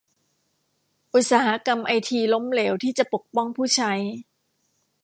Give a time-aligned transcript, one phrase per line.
[1.13, 3.93] อุตสาหกรรมไอทีล้มเหลวที่จะปกป้องผู้ใช้